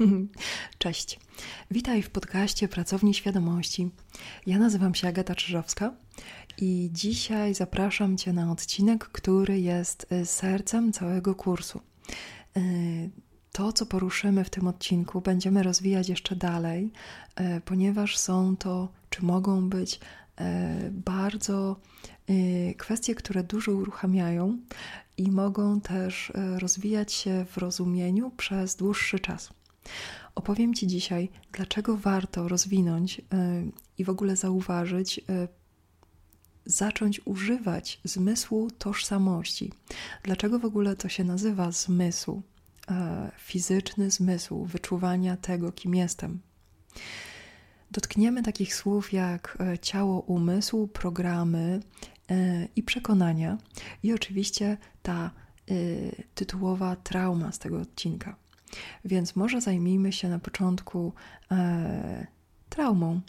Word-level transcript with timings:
Cześć. 0.78 1.20
Witaj 1.70 2.02
w 2.02 2.10
podcaście 2.10 2.68
Pracowni 2.68 3.14
Świadomości. 3.14 3.90
Ja 4.46 4.58
nazywam 4.58 4.94
się 4.94 5.08
Agata 5.08 5.34
Czyżowska 5.34 5.94
i 6.58 6.90
dzisiaj 6.92 7.54
zapraszam 7.54 8.16
Cię 8.16 8.32
na 8.32 8.52
odcinek, 8.52 9.04
który 9.04 9.60
jest 9.60 10.12
y, 10.12 10.26
sercem 10.26 10.92
całego 10.92 11.34
kursu. 11.34 11.80
Y, 12.56 13.10
to, 13.52 13.72
co 13.72 13.86
poruszymy 13.86 14.44
w 14.44 14.50
tym 14.50 14.66
odcinku, 14.66 15.20
będziemy 15.20 15.62
rozwijać 15.62 16.08
jeszcze 16.08 16.36
dalej, 16.36 16.92
y, 17.40 17.60
ponieważ 17.60 18.18
są 18.18 18.56
to, 18.56 18.88
czy 19.10 19.24
mogą 19.24 19.68
być 19.68 20.00
bardzo 20.90 21.80
kwestie, 22.76 23.14
które 23.14 23.42
dużo 23.42 23.72
uruchamiają 23.72 24.58
i 25.16 25.30
mogą 25.30 25.80
też 25.80 26.32
rozwijać 26.58 27.12
się 27.12 27.44
w 27.50 27.58
rozumieniu 27.58 28.30
przez 28.30 28.76
dłuższy 28.76 29.18
czas. 29.18 29.50
Opowiem 30.34 30.74
Ci 30.74 30.86
dzisiaj, 30.86 31.28
dlaczego 31.52 31.96
warto 31.96 32.48
rozwinąć 32.48 33.18
y, 33.18 33.22
i 33.98 34.04
w 34.04 34.10
ogóle 34.10 34.36
zauważyć, 34.36 35.18
y, 35.18 35.22
zacząć 36.66 37.20
używać 37.24 38.00
zmysłu 38.04 38.70
tożsamości. 38.70 39.72
Dlaczego 40.22 40.58
w 40.58 40.64
ogóle 40.64 40.96
to 40.96 41.08
się 41.08 41.24
nazywa 41.24 41.70
zmysł, 41.70 42.42
y, 42.90 42.94
fizyczny 43.38 44.10
zmysł 44.10 44.64
wyczuwania 44.64 45.36
tego, 45.36 45.72
kim 45.72 45.94
jestem. 45.94 46.40
Dotkniemy 47.90 48.42
takich 48.42 48.74
słów 48.74 49.12
jak 49.12 49.58
ciało, 49.82 50.20
umysł, 50.20 50.86
programy 50.88 51.80
i 52.76 52.82
przekonania, 52.82 53.58
i 54.02 54.12
oczywiście 54.12 54.76
ta 55.02 55.30
tytułowa 56.34 56.96
trauma 56.96 57.52
z 57.52 57.58
tego 57.58 57.80
odcinka. 57.80 58.36
Więc 59.04 59.36
może 59.36 59.60
zajmijmy 59.60 60.12
się 60.12 60.28
na 60.28 60.38
początku 60.38 61.12
e, 61.50 62.26
traumą, 62.68 63.20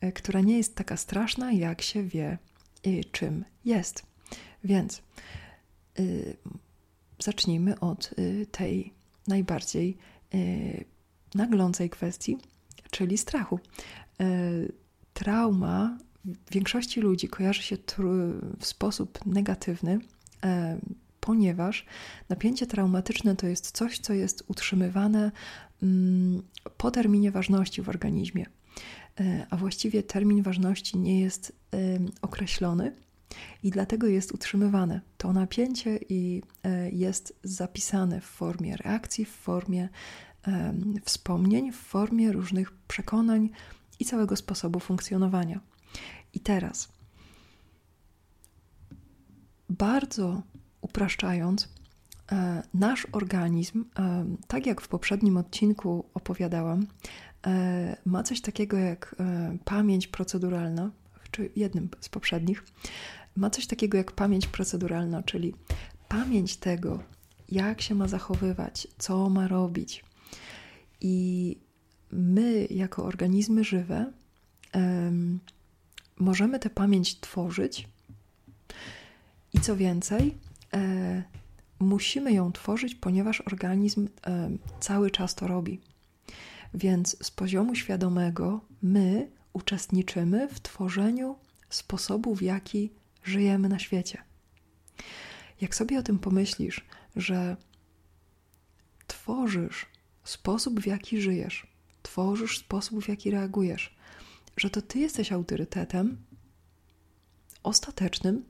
e, 0.00 0.12
która 0.12 0.40
nie 0.40 0.56
jest 0.56 0.74
taka 0.74 0.96
straszna, 0.96 1.52
jak 1.52 1.82
się 1.82 2.02
wie, 2.02 2.38
i 2.84 3.04
czym 3.04 3.44
jest. 3.64 4.02
Więc 4.64 5.02
y, 5.98 6.36
zacznijmy 7.18 7.80
od 7.80 8.10
y, 8.18 8.46
tej 8.50 8.94
najbardziej 9.26 9.96
y, 10.34 10.84
naglącej 11.34 11.90
kwestii, 11.90 12.38
czyli 12.90 13.18
strachu. 13.18 13.60
E, 14.20 14.26
trauma 15.14 15.98
większości 16.50 17.00
ludzi 17.00 17.28
kojarzy 17.28 17.62
się 17.62 17.76
w 18.58 18.66
sposób 18.66 19.26
negatywny 19.26 19.98
e, 20.44 20.78
ponieważ 21.20 21.86
napięcie 22.28 22.66
traumatyczne 22.66 23.36
to 23.36 23.46
jest 23.46 23.70
coś, 23.70 23.98
co 23.98 24.12
jest 24.12 24.44
utrzymywane 24.48 25.32
mm, 25.82 26.42
po 26.76 26.90
terminie 26.90 27.30
ważności 27.30 27.82
w 27.82 27.88
organizmie. 27.88 28.46
E, 29.20 29.46
a 29.50 29.56
właściwie 29.56 30.02
termin 30.02 30.42
ważności 30.42 30.98
nie 30.98 31.20
jest 31.20 31.52
określony 32.22 32.92
i 33.62 33.70
dlatego 33.70 34.06
jest 34.06 34.32
utrzymywane. 34.32 35.00
To 35.18 35.32
napięcie 35.32 35.98
i 36.08 36.42
e, 36.64 36.90
jest 36.90 37.38
zapisane 37.44 38.20
w 38.20 38.24
formie 38.24 38.76
reakcji, 38.76 39.24
w 39.24 39.30
formie 39.30 39.88
wspomnień, 41.04 41.72
w 41.72 41.76
formie 41.76 42.32
różnych 42.32 42.70
przekonań 42.70 43.50
i 43.98 44.04
całego 44.04 44.36
sposobu 44.36 44.80
funkcjonowania. 44.80 45.60
I 46.34 46.40
teraz 46.40 46.88
bardzo 49.70 50.42
upraszczając, 50.90 51.68
e, 52.32 52.62
nasz 52.74 53.06
organizm, 53.12 53.84
e, 53.98 54.24
tak 54.46 54.66
jak 54.66 54.80
w 54.80 54.88
poprzednim 54.88 55.36
odcinku 55.36 56.04
opowiadałam, 56.14 56.86
e, 57.46 57.96
ma 58.06 58.22
coś 58.22 58.40
takiego 58.40 58.76
jak 58.76 59.16
pamięć 59.64 60.06
proceduralna, 60.06 60.90
czy 61.30 61.50
jednym 61.56 61.88
z 62.00 62.08
poprzednich, 62.08 62.64
ma 63.36 63.50
coś 63.50 63.66
takiego 63.66 63.98
jak 63.98 64.12
pamięć 64.12 64.46
proceduralna, 64.46 65.22
czyli 65.22 65.54
pamięć 66.08 66.56
tego, 66.56 67.02
jak 67.48 67.82
się 67.82 67.94
ma 67.94 68.08
zachowywać, 68.08 68.88
co 68.98 69.30
ma 69.30 69.48
robić. 69.48 70.04
I 71.00 71.56
my, 72.12 72.66
jako 72.70 73.04
organizmy 73.04 73.64
żywe, 73.64 74.12
możemy 76.18 76.58
tę 76.58 76.70
pamięć 76.70 77.20
tworzyć. 77.20 77.88
I 79.52 79.60
co 79.60 79.76
więcej, 79.76 80.34
e, 80.74 81.22
musimy 81.78 82.32
ją 82.32 82.52
tworzyć, 82.52 82.94
ponieważ 82.94 83.40
organizm 83.40 84.08
e, 84.26 84.50
cały 84.80 85.10
czas 85.10 85.34
to 85.34 85.46
robi. 85.46 85.80
Więc 86.74 87.26
z 87.26 87.30
poziomu 87.30 87.74
świadomego 87.74 88.60
my 88.82 89.30
uczestniczymy 89.52 90.48
w 90.48 90.60
tworzeniu 90.60 91.36
sposobu, 91.68 92.34
w 92.34 92.42
jaki 92.42 92.90
żyjemy 93.22 93.68
na 93.68 93.78
świecie. 93.78 94.22
Jak 95.60 95.74
sobie 95.74 95.98
o 95.98 96.02
tym 96.02 96.18
pomyślisz, 96.18 96.84
że 97.16 97.56
tworzysz 99.06 99.86
sposób, 100.24 100.80
w 100.80 100.86
jaki 100.86 101.20
żyjesz, 101.20 101.66
tworzysz 102.02 102.58
sposób, 102.58 103.04
w 103.04 103.08
jaki 103.08 103.30
reagujesz, 103.30 103.96
że 104.56 104.70
to 104.70 104.82
ty 104.82 104.98
jesteś 104.98 105.32
autorytetem 105.32 106.16
ostatecznym 107.62 108.44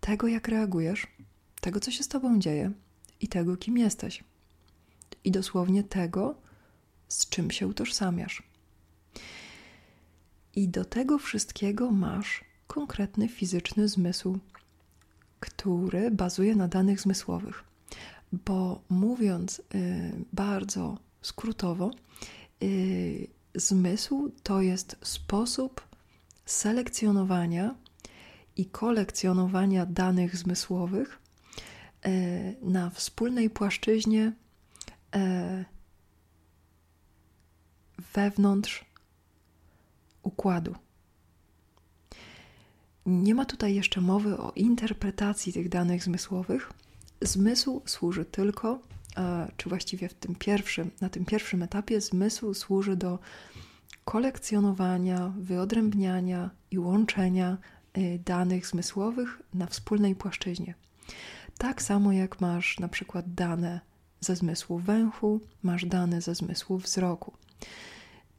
tego, 0.00 0.28
jak 0.28 0.48
reagujesz, 0.48 1.06
tego, 1.64 1.80
co 1.80 1.90
się 1.90 2.02
z 2.02 2.08
tobą 2.08 2.38
dzieje 2.38 2.72
i 3.20 3.28
tego, 3.28 3.56
kim 3.56 3.78
jesteś. 3.78 4.24
I 5.24 5.30
dosłownie 5.30 5.84
tego, 5.84 6.34
z 7.08 7.28
czym 7.28 7.50
się 7.50 7.66
utożsamiasz. 7.66 8.42
I 10.56 10.68
do 10.68 10.84
tego 10.84 11.18
wszystkiego 11.18 11.90
masz 11.90 12.44
konkretny 12.66 13.28
fizyczny 13.28 13.88
zmysł, 13.88 14.38
który 15.40 16.10
bazuje 16.10 16.56
na 16.56 16.68
danych 16.68 17.00
zmysłowych. 17.00 17.64
Bo 18.32 18.80
mówiąc 18.88 19.58
y, 19.58 19.62
bardzo 20.32 20.98
skrótowo, 21.22 21.90
y, 22.62 23.26
zmysł 23.54 24.30
to 24.42 24.60
jest 24.60 24.96
sposób 25.02 25.80
selekcjonowania 26.46 27.74
i 28.56 28.66
kolekcjonowania 28.66 29.86
danych 29.86 30.36
zmysłowych 30.36 31.23
na 32.62 32.90
wspólnej 32.90 33.50
płaszczyźnie 33.50 34.32
e, 35.14 35.64
wewnątrz 38.14 38.84
układu. 40.22 40.74
Nie 43.06 43.34
ma 43.34 43.44
tutaj 43.44 43.74
jeszcze 43.74 44.00
mowy 44.00 44.38
o 44.38 44.52
interpretacji 44.56 45.52
tych 45.52 45.68
danych 45.68 46.04
zmysłowych. 46.04 46.72
Zmysł 47.20 47.82
służy 47.86 48.24
tylko, 48.24 48.78
e, 49.16 49.52
czy 49.56 49.68
właściwie 49.68 50.08
w 50.08 50.14
tym 50.14 50.34
pierwszym, 50.34 50.90
na 51.00 51.08
tym 51.08 51.24
pierwszym 51.24 51.62
etapie, 51.62 52.00
zmysł 52.00 52.54
służy 52.54 52.96
do 52.96 53.18
kolekcjonowania, 54.04 55.32
wyodrębniania 55.38 56.50
i 56.70 56.78
łączenia 56.78 57.58
danych 58.24 58.66
zmysłowych 58.66 59.42
na 59.54 59.66
wspólnej 59.66 60.14
płaszczyźnie. 60.14 60.74
Tak 61.58 61.82
samo 61.82 62.12
jak 62.12 62.40
masz 62.40 62.80
na 62.80 62.88
przykład 62.88 63.34
dane 63.34 63.80
ze 64.20 64.36
zmysłu 64.36 64.78
węchu, 64.78 65.40
masz 65.62 65.86
dane 65.86 66.20
ze 66.20 66.34
zmysłu 66.34 66.78
wzroku. 66.78 67.32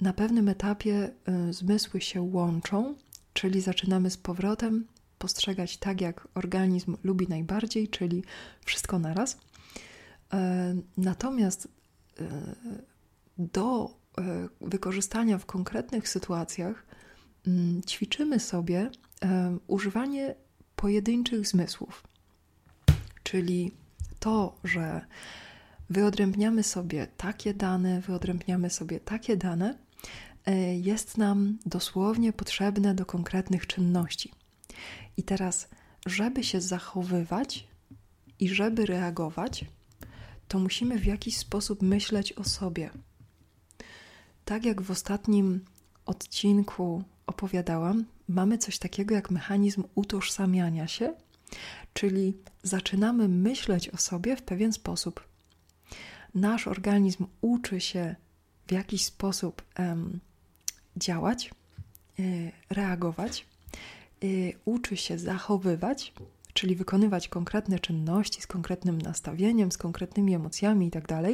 Na 0.01 0.13
pewnym 0.13 0.49
etapie 0.49 1.11
y, 1.49 1.53
zmysły 1.53 2.01
się 2.01 2.21
łączą, 2.21 2.95
czyli 3.33 3.61
zaczynamy 3.61 4.09
z 4.09 4.17
powrotem 4.17 4.87
postrzegać 5.17 5.77
tak, 5.77 6.01
jak 6.01 6.27
organizm 6.35 6.97
lubi 7.03 7.27
najbardziej, 7.27 7.87
czyli 7.87 8.23
wszystko 8.65 8.99
naraz. 8.99 9.33
Y, 9.33 9.37
natomiast 10.97 11.65
y, 11.65 11.69
do 13.37 13.95
wykorzystania 14.61 15.37
w 15.37 15.45
konkretnych 15.45 16.09
sytuacjach 16.09 16.85
mm, 17.47 17.81
ćwiczymy 17.83 18.39
sobie 18.39 18.89
używanie 19.67 20.35
pojedynczych 20.75 21.47
zmysłów 21.47 22.03
czyli 23.25 23.71
to, 24.19 24.55
że 24.63 25.05
wyodrębniamy 25.89 26.63
sobie 26.63 27.07
takie 27.17 27.53
dane, 27.53 28.01
wyodrębniamy 28.01 28.69
sobie 28.69 28.99
takie 28.99 29.37
dane, 29.37 29.77
e, 30.45 30.77
jest 30.77 31.17
nam 31.17 31.57
dosłownie 31.65 32.33
potrzebne 32.33 32.95
do 32.95 33.05
konkretnych 33.05 33.67
czynności. 33.67 34.31
I 35.17 35.23
teraz, 35.23 35.69
żeby 36.05 36.43
się 36.43 36.61
zachowywać 36.61 37.67
i 38.39 38.49
żeby 38.49 38.85
reagować, 38.85 39.65
to 40.47 40.59
musimy 40.59 40.99
w 40.99 41.05
jakiś 41.05 41.37
sposób 41.37 41.81
myśleć 41.81 42.33
o 42.33 42.43
sobie. 42.43 42.89
Tak 44.45 44.65
jak 44.65 44.81
w 44.81 44.91
ostatnim 44.91 45.65
odcinku 46.05 47.03
opowiadałam, 47.27 48.05
mamy 48.27 48.57
coś 48.57 48.79
takiego 48.79 49.15
jak 49.15 49.31
mechanizm 49.31 49.83
utożsamiania 49.95 50.87
się 50.87 51.13
czyli 51.93 52.37
zaczynamy 52.63 53.27
myśleć 53.27 53.89
o 53.89 53.97
sobie 53.97 54.35
w 54.35 54.41
pewien 54.41 54.73
sposób. 54.73 55.27
Nasz 56.35 56.67
organizm 56.67 57.25
uczy 57.41 57.81
się 57.81 58.15
w 58.67 58.71
jakiś 58.71 59.05
sposób 59.05 59.63
działać, 60.97 61.51
y, 62.19 62.51
reagować, 62.69 63.45
y, 64.23 64.53
uczy 64.65 64.97
się 64.97 65.19
zachowywać, 65.19 66.13
czyli 66.53 66.75
wykonywać 66.75 67.27
konkretne 67.27 67.79
czynności 67.79 68.41
z 68.41 68.47
konkretnym 68.47 69.01
nastawieniem, 69.01 69.71
z 69.71 69.77
konkretnymi 69.77 70.35
emocjami 70.35 70.85
itd. 70.85 71.07
Tak 71.07 71.25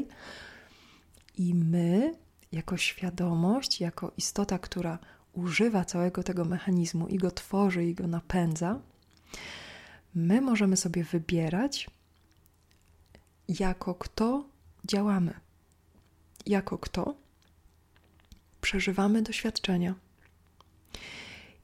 I 1.38 1.56
my, 1.56 2.16
jako 2.52 2.78
świadomość, 2.78 3.82
jako 3.82 4.12
istota, 4.18 4.60
która 4.60 5.00
używa 5.34 5.86
całego 5.86 6.24
tego 6.24 6.46
mechanizmu 6.46 7.08
i 7.08 7.18
go 7.18 7.32
tworzy, 7.32 7.86
i 7.86 7.94
go 7.94 8.08
napędza, 8.08 8.80
my 10.16 10.42
możemy 10.42 10.78
sobie 10.78 11.04
wybierać, 11.04 11.90
jako 13.48 13.96
kto 13.96 14.46
działamy, 14.86 15.34
jako 16.46 16.78
kto 16.78 17.16
przeżywamy 18.62 19.22
doświadczenia. 19.22 19.96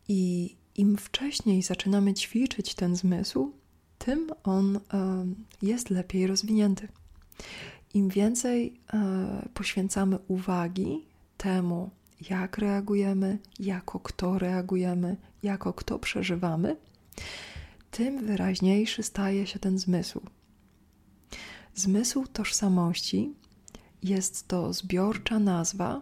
I 0.07 0.55
im 0.75 0.97
wcześniej 0.97 1.61
zaczynamy 1.63 2.13
ćwiczyć 2.13 2.75
ten 2.75 2.95
zmysł, 2.95 3.51
tym 3.97 4.31
on 4.44 4.79
jest 5.61 5.89
lepiej 5.89 6.27
rozwinięty. 6.27 6.88
Im 7.93 8.09
więcej 8.09 8.79
e, 8.93 9.50
poświęcamy 9.53 10.17
uwagi 10.27 11.05
temu, 11.38 11.89
jak 12.29 12.57
reagujemy, 12.57 13.39
jako 13.59 14.00
kto 14.00 14.39
reagujemy, 14.39 15.17
jako 15.43 15.73
kto 15.73 16.00
przeżywamy, 16.00 16.75
tym 17.92 18.25
wyraźniejszy 18.25 19.04
staje 19.04 19.48
się 19.48 19.60
ten 19.60 19.80
zmysł. 19.80 20.22
Zmysł 21.75 22.28
tożsamości 22.28 23.34
jest 24.04 24.48
to 24.48 24.74
zbiorcza 24.74 25.39
nazwa 25.39 26.01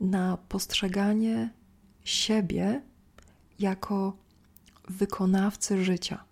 na 0.00 0.36
postrzeganie 0.36 1.50
siebie 2.04 2.82
jako 3.58 4.16
wykonawcy 4.88 5.84
życia, 5.84 6.24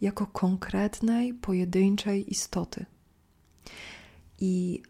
jako 0.00 0.26
konkretnej, 0.26 1.34
pojedynczej 1.34 2.30
istoty. 2.32 2.86
I 4.40 4.82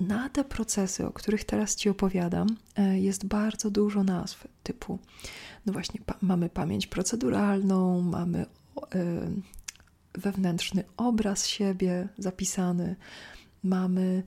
na 0.00 0.28
te 0.28 0.44
procesy, 0.44 1.06
o 1.06 1.12
których 1.12 1.44
teraz 1.44 1.76
Ci 1.76 1.88
opowiadam, 1.88 2.46
e, 2.76 2.98
jest 2.98 3.26
bardzo 3.26 3.70
dużo 3.70 4.04
nazw 4.04 4.48
typu, 4.62 4.98
no 5.66 5.72
właśnie, 5.72 6.00
pa 6.06 6.14
mamy 6.22 6.48
pamięć 6.48 6.86
proceduralną, 6.86 8.02
mamy 8.02 8.42
y, 8.42 8.48
wewnętrzny 10.14 10.84
obraz 10.96 11.46
siebie 11.46 12.08
zapisany, 12.18 12.96
mamy 13.62 14.22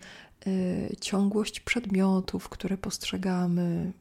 y, 0.47 0.95
ciągłość 1.01 1.59
przedmiotów, 1.59 2.49
które 2.49 2.77
postrzegamy, 2.77 3.91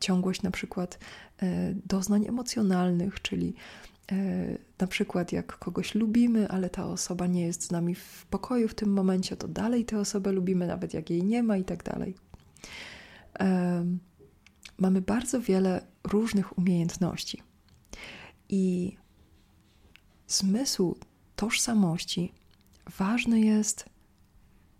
ciągłość 0.00 0.42
na 0.42 0.50
przykład 0.50 0.98
doznań 1.86 2.26
emocjonalnych, 2.26 3.22
czyli 3.22 3.54
na 4.78 4.86
przykład 4.86 5.32
jak 5.32 5.58
kogoś 5.58 5.94
lubimy, 5.94 6.48
ale 6.48 6.70
ta 6.70 6.86
osoba 6.86 7.26
nie 7.26 7.46
jest 7.46 7.62
z 7.62 7.70
nami 7.70 7.94
w 7.94 8.26
pokoju 8.30 8.68
w 8.68 8.74
tym 8.74 8.92
momencie, 8.92 9.36
to 9.36 9.48
dalej 9.48 9.84
tę 9.84 9.98
osobę 9.98 10.32
lubimy, 10.32 10.66
nawet 10.66 10.94
jak 10.94 11.10
jej 11.10 11.22
nie 11.24 11.42
ma 11.42 11.56
i 11.56 11.64
tak 11.64 11.84
dalej. 11.84 12.14
Mamy 14.78 15.00
bardzo 15.00 15.40
wiele 15.40 15.86
różnych 16.04 16.58
umiejętności. 16.58 17.42
I 18.48 18.96
zmysł 20.26 20.96
tożsamości 21.36 22.32
ważny 22.98 23.40
jest 23.40 23.84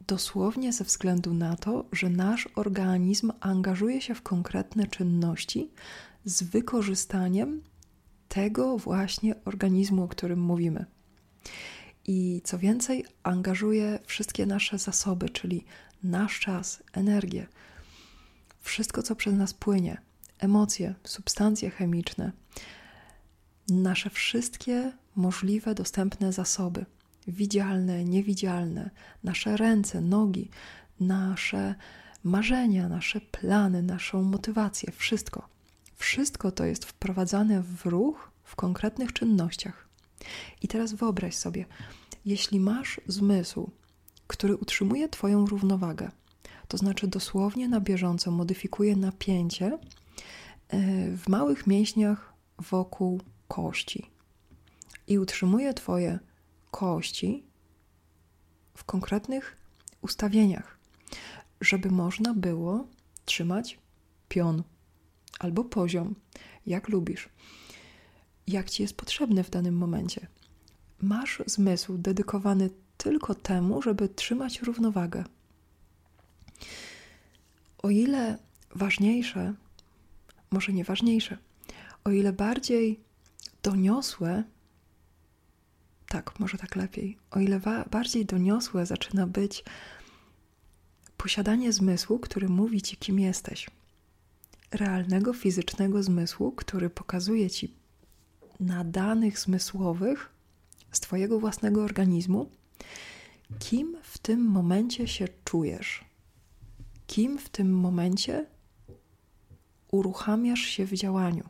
dosłownie 0.07 0.73
ze 0.73 0.85
względu 0.85 1.35
na 1.35 1.57
to, 1.57 1.85
że 1.93 2.11
nasz 2.11 2.49
organizm 2.55 3.33
angażuje 3.41 4.01
się 4.01 4.15
w 4.15 4.23
konkretne 4.23 4.87
czynności 4.87 5.71
z 6.25 6.43
wykorzystaniem 6.43 7.63
tego 8.37 8.79
właśnie 8.79 9.35
organizmu, 9.45 10.03
o 10.03 10.09
którym 10.09 10.41
mówimy. 10.41 10.85
I 12.05 12.41
co 12.45 12.59
więcej, 12.59 13.05
angażuje 13.23 13.99
wszystkie 14.07 14.47
nasze 14.47 14.79
zasoby, 14.79 15.29
czyli 15.29 15.65
nasz 16.03 16.41
czas, 16.41 16.83
energię, 16.93 17.47
wszystko, 18.61 19.03
co 19.03 19.17
przez 19.17 19.35
nas 19.35 19.55
płynie, 19.55 20.01
emocje, 20.39 20.95
substancje 21.05 21.71
chemiczne, 21.71 22.33
nasze 23.69 24.11
wszystkie 24.11 24.93
możliwe, 25.15 25.75
dostępne 25.75 26.33
zasoby, 26.33 26.87
widzialne, 27.29 28.05
niewidzialne, 28.05 28.91
nasze 29.25 29.57
ręce, 29.57 30.01
nogi, 30.01 30.51
nasze 31.01 31.75
marzenia, 32.25 32.89
nasze 32.89 33.21
plany, 33.21 33.83
naszą 33.83 34.23
motywację, 34.23 34.93
wszystko. 34.93 35.56
Wszystko 35.97 36.53
to 36.53 36.65
jest 36.65 36.85
wprowadzane 36.85 37.63
w 37.63 37.87
ruch 37.87 38.31
w 38.45 38.57
konkretnych 38.57 39.13
czynnościach. 39.13 39.89
I 40.63 40.69
teraz 40.69 40.93
wyobraź 40.93 41.35
sobie, 41.35 41.67
jeśli 42.25 42.61
masz 42.61 43.01
zmysł, 43.07 43.71
który 44.27 44.57
utrzymuje 44.57 45.09
Twoją 45.09 45.47
równowagę, 45.47 46.11
to 46.69 46.77
znaczy 46.77 47.07
dosłownie 47.07 47.69
na 47.69 47.81
bieżąco 47.81 48.31
modyfikuje 48.31 48.97
napięcie 48.97 49.67
e, 49.67 49.79
w 51.17 51.29
małych 51.29 51.67
mięśniach 51.67 52.33
wokół 52.59 53.21
kości 53.49 54.11
i 55.07 55.19
utrzymuje 55.19 55.75
Twoje 55.75 56.19
kości 56.71 57.45
w 58.75 58.85
konkretnych 58.85 59.57
ustawieniach, 60.03 60.79
żeby 61.61 61.91
można 61.91 62.35
było 62.35 62.87
trzymać 63.25 63.79
pion 64.29 64.63
albo 65.39 65.65
poziom, 65.65 66.15
jak 66.67 66.89
lubisz, 66.89 67.29
jak 68.47 68.71
ci 68.71 68.83
jest 68.83 68.97
potrzebny 68.97 69.45
w 69.45 69.51
danym 69.51 69.77
momencie. 69.77 70.27
Masz 71.03 71.43
zmysł 71.47 71.99
dedykowany 71.99 72.71
tylko 72.97 73.35
temu, 73.35 73.83
żeby 73.83 74.09
trzymać 74.09 74.63
równowagę. 74.63 75.25
O 77.79 77.91
ile 77.91 78.39
ważniejsze, 78.75 79.55
może 80.51 80.73
nie 80.73 80.85
ważniejsze, 80.85 81.39
o 82.05 82.11
ile 82.11 82.33
bardziej 82.33 83.01
doniosłe, 83.63 84.45
tak, 86.09 86.41
może 86.41 86.59
tak 86.59 86.77
lepiej, 86.77 87.19
o 87.31 87.41
ile 87.41 87.61
bardziej 87.91 88.27
doniosłe 88.27 88.87
zaczyna 88.87 89.27
być 89.27 89.65
posiadanie 91.17 91.73
zmysłu, 91.73 92.19
który 92.19 92.49
mówi 92.49 92.83
ci, 92.83 92.97
kim 92.97 93.21
jesteś. 93.21 93.67
Realnego, 94.71 95.33
fizycznego 95.33 96.03
zmysłu, 96.03 96.53
który 96.53 96.91
pokazuje 96.91 97.51
ci 97.51 97.75
na 98.61 98.85
danych 98.85 99.39
zmysłowych 99.39 100.31
z 100.93 101.01
Twojego 101.01 101.41
własnego 101.41 101.85
organizmu, 101.85 102.51
kim 103.59 103.97
w 104.03 104.19
tym 104.19 104.41
momencie 104.41 105.09
się 105.09 105.29
czujesz 105.45 106.07
kim 107.07 107.39
w 107.39 107.49
tym 107.49 107.79
momencie 107.79 108.47
uruchamiasz 109.91 110.61
się 110.61 110.85
w 110.85 110.93
działaniu. 110.93 111.49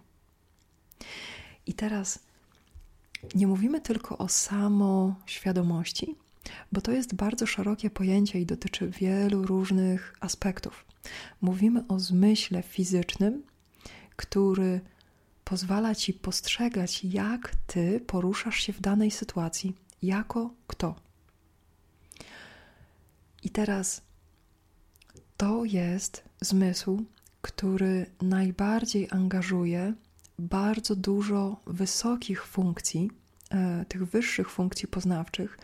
I 1.66 1.74
teraz 1.74 2.18
nie 3.34 3.46
mówimy 3.46 3.80
tylko 3.80 4.18
o 4.18 4.28
samoświadomości, 4.28 6.16
bo 6.72 6.80
to 6.80 6.92
jest 6.92 7.14
bardzo 7.14 7.46
szerokie 7.46 7.90
pojęcie 7.90 8.40
i 8.40 8.46
dotyczy 8.46 8.90
wielu 8.90 9.46
różnych 9.46 10.16
aspektów. 10.20 10.84
Mówimy 11.40 11.84
o 11.88 11.98
zmyśle 11.98 12.62
fizycznym, 12.62 13.42
który 14.16 14.80
pozwala 15.44 15.94
ci 15.94 16.12
postrzegać, 16.12 17.04
jak 17.04 17.52
ty 17.66 18.00
poruszasz 18.00 18.56
się 18.56 18.72
w 18.72 18.80
danej 18.80 19.10
sytuacji, 19.10 19.74
jako 20.02 20.50
kto. 20.66 20.94
I 23.42 23.50
teraz 23.50 24.02
to 25.36 25.64
jest 25.64 26.24
zmysł, 26.40 27.04
który 27.42 28.06
najbardziej 28.22 29.08
angażuje 29.10 29.94
bardzo 30.38 30.96
dużo 30.96 31.60
wysokich 31.66 32.46
funkcji, 32.46 33.10
e, 33.50 33.84
tych 33.88 34.06
wyższych 34.06 34.50
funkcji 34.50 34.88
poznawczych, 34.88 35.58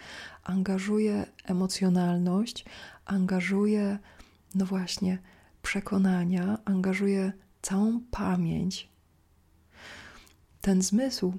angażuje 0.44 1.26
emocjonalność, 1.44 2.64
angażuje, 3.04 3.98
no 4.54 4.66
właśnie, 4.66 5.18
przekonania, 5.62 6.58
angażuje 6.64 7.32
całą 7.62 8.00
pamięć. 8.10 8.88
Ten 10.60 10.82
zmysł 10.82 11.38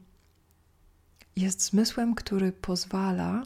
jest 1.36 1.62
zmysłem, 1.62 2.15
który 2.15 2.51
pozwala 2.51 3.44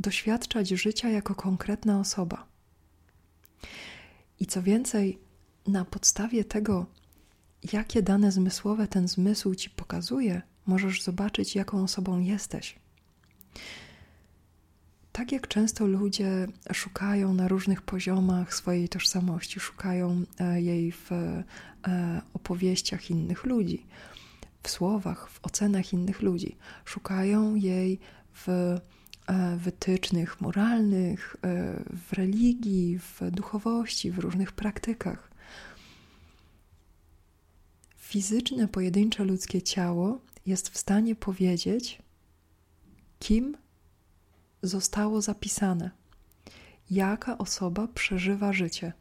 doświadczać 0.00 0.68
życia 0.68 1.08
jako 1.08 1.34
konkretna 1.34 2.00
osoba. 2.00 2.46
I 4.40 4.46
co 4.46 4.62
więcej, 4.62 5.18
na 5.66 5.84
podstawie 5.84 6.44
tego, 6.44 6.86
jakie 7.72 8.02
dane 8.02 8.32
zmysłowe 8.32 8.88
ten 8.88 9.08
zmysł 9.08 9.54
ci 9.54 9.70
pokazuje, 9.70 10.42
możesz 10.66 11.02
zobaczyć, 11.02 11.54
jaką 11.54 11.82
osobą 11.82 12.20
jesteś. 12.20 12.78
Tak 15.24 15.32
jak 15.32 15.48
często 15.48 15.86
ludzie 15.86 16.46
szukają 16.72 17.34
na 17.34 17.48
różnych 17.48 17.82
poziomach 17.82 18.54
swojej 18.54 18.88
tożsamości, 18.88 19.60
szukają 19.60 20.24
e, 20.40 20.62
jej 20.62 20.92
w 20.92 21.12
e, 21.12 22.22
opowieściach 22.34 23.10
innych 23.10 23.44
ludzi, 23.44 23.86
w 24.62 24.70
słowach, 24.70 25.30
w 25.30 25.44
ocenach 25.44 25.92
innych 25.92 26.22
ludzi, 26.22 26.56
szukają 26.84 27.54
jej 27.54 28.00
w 28.32 28.48
e, 28.48 28.80
wytycznych 29.56 30.40
moralnych, 30.40 31.36
w 32.08 32.12
religii, 32.12 32.98
w 32.98 33.30
duchowości, 33.30 34.10
w 34.10 34.18
różnych 34.18 34.52
praktykach. 34.52 35.30
Fizyczne, 37.96 38.68
pojedyncze 38.68 39.24
ludzkie 39.24 39.62
ciało 39.62 40.20
jest 40.46 40.68
w 40.68 40.78
stanie 40.78 41.14
powiedzieć, 41.14 42.02
kim 43.18 43.56
zostało 44.66 45.20
zapisane, 45.22 45.90
jaka 46.90 47.38
osoba 47.38 47.88
przeżywa 47.88 48.52
życie. 48.52 48.92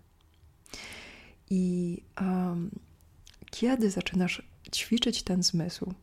I 1.49 2.01
um, 2.21 2.71
kiedy 3.51 3.89
zaczynasz 3.89 4.41
ćwiczyć 4.73 5.23
ten 5.23 5.43
zmysł, 5.43 5.93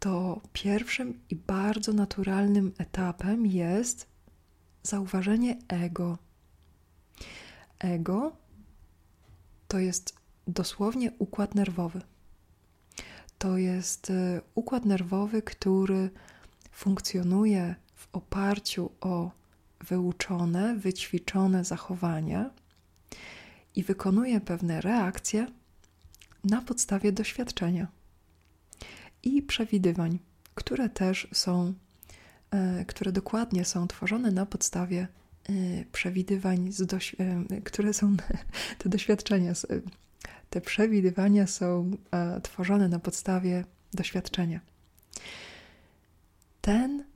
to 0.00 0.40
pierwszym 0.52 1.20
i 1.30 1.36
bardzo 1.36 1.92
naturalnym 1.92 2.72
etapem 2.78 3.46
jest 3.46 4.06
zauważenie 4.82 5.58
ego. 5.68 6.18
Ego 7.78 8.32
to 9.68 9.78
jest 9.78 10.14
dosłownie 10.46 11.12
układ 11.18 11.54
nerwowy. 11.54 12.00
To 13.38 13.56
jest 13.56 14.10
y, 14.10 14.40
układ 14.54 14.84
nerwowy, 14.84 15.42
który 15.42 16.10
funkcjonuje 16.72 17.74
w 18.00 18.08
oparciu 18.12 18.90
o 19.00 19.30
wyuczone, 19.80 20.76
wyćwiczone 20.76 21.64
zachowania 21.64 22.50
i 23.76 23.82
wykonuje 23.82 24.40
pewne 24.40 24.80
reakcje 24.80 25.46
na 26.44 26.62
podstawie 26.62 27.12
doświadczenia 27.12 27.86
i 29.22 29.42
przewidywań, 29.42 30.18
które 30.54 30.88
też 30.88 31.28
są, 31.32 31.74
e, 32.50 32.84
które 32.84 33.12
dokładnie 33.12 33.64
są 33.64 33.88
tworzone 33.88 34.30
na 34.30 34.46
podstawie 34.46 35.08
e, 35.48 35.52
przewidywań, 35.92 36.72
z 36.72 36.92
e, 36.92 37.60
które 37.60 37.94
są 37.94 38.16
te 38.78 38.88
doświadczenia, 38.88 39.52
te 40.50 40.60
przewidywania 40.60 41.46
są 41.46 41.90
tworzone 42.42 42.88
na 42.88 42.98
podstawie 42.98 43.64
doświadczenia. 43.94 44.60
Ten 46.60 47.09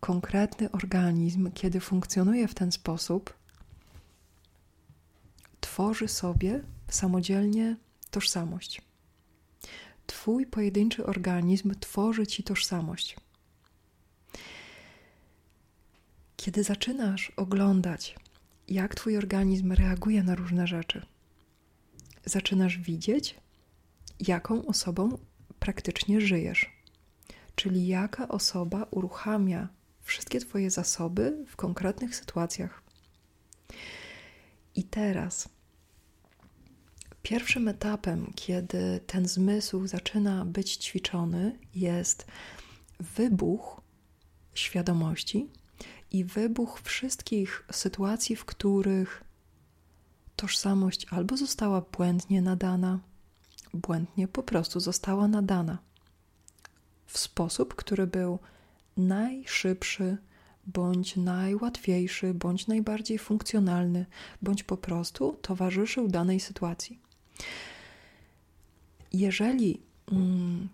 konkretny 0.00 0.70
organizm, 0.70 1.50
kiedy 1.54 1.80
funkcjonuje 1.80 2.48
w 2.48 2.54
ten 2.54 2.72
sposób, 2.72 3.34
tworzy 5.60 6.08
sobie 6.08 6.62
samodzielnie 6.88 7.76
tożsamość. 8.10 8.82
Twój 10.06 10.46
pojedynczy 10.46 11.06
organizm 11.06 11.74
tworzy 11.80 12.26
ci 12.26 12.42
tożsamość. 12.42 13.16
Kiedy 16.36 16.64
zaczynasz 16.64 17.32
oglądać, 17.36 18.16
jak 18.68 18.94
Twój 18.94 19.16
organizm 19.16 19.72
reaguje 19.72 20.22
na 20.22 20.34
różne 20.34 20.66
rzeczy, 20.66 21.06
zaczynasz 22.24 22.78
widzieć, 22.78 23.34
jaką 24.20 24.66
osobą 24.66 25.18
praktycznie 25.58 26.20
żyjesz, 26.20 26.70
czyli 27.54 27.86
jaka 27.86 28.28
osoba 28.28 28.86
uruchamia 28.90 29.68
wszystkie 30.10 30.40
Twoje 30.40 30.70
zasoby 30.70 31.44
w 31.48 31.56
konkretnych 31.56 32.16
sytuacjach. 32.16 32.82
I 34.74 34.84
teraz, 34.84 35.48
pierwszym 37.22 37.68
etapem, 37.68 38.32
kiedy 38.34 39.00
ten 39.06 39.28
zmysł 39.28 39.86
zaczyna 39.86 40.44
być 40.44 40.76
ćwiczony, 40.76 41.58
jest 41.74 42.26
wybuch 43.00 43.80
świadomości 44.54 45.50
i 46.10 46.24
wybuch 46.24 46.80
wszystkich 46.80 47.64
sytuacji, 47.72 48.36
w 48.36 48.44
których 48.44 49.24
tożsamość 50.36 51.06
albo 51.10 51.36
została 51.36 51.80
błędnie 51.80 52.42
nadana, 52.42 53.00
błędnie 53.74 54.28
po 54.28 54.42
prostu 54.42 54.80
została 54.80 55.28
nadana 55.28 55.78
w 57.06 57.18
sposób, 57.18 57.74
który 57.74 58.06
był 58.06 58.38
najszybszy, 59.00 60.16
bądź 60.66 61.16
najłatwiejszy, 61.16 62.34
bądź 62.34 62.66
najbardziej 62.66 63.18
funkcjonalny, 63.18 64.06
bądź 64.42 64.62
po 64.62 64.76
prostu 64.76 65.38
towarzyszył 65.42 66.08
danej 66.08 66.40
sytuacji. 66.40 67.00
Jeżeli 69.12 69.80
mm, 70.12 70.68